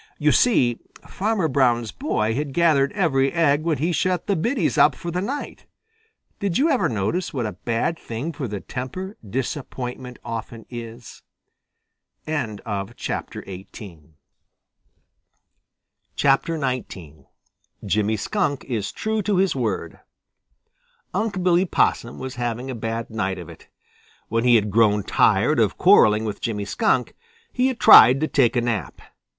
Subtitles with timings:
[0.17, 4.95] You see, Farmer Brown's boy had gathered every egg when he shut the biddies up
[4.95, 5.67] for the night.
[6.39, 11.21] Did you ever notice what a bad thing for the temper disappointment often is?
[12.27, 12.57] XIX
[17.85, 19.99] JIMMY SKUNK IS TRUE TO HIS WORD
[21.13, 23.67] Unc' Billy Possum was having a bad night of it.
[24.29, 27.13] When he had grown tired of quarreling with Jimmy Skunk,
[27.53, 28.99] he had tried to take a nap.